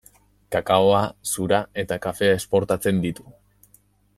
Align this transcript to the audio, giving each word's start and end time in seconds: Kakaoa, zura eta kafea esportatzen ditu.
Kakaoa, 0.53 1.01
zura 1.33 1.59
eta 1.83 1.99
kafea 2.07 2.39
esportatzen 2.39 3.03
ditu. 3.05 3.29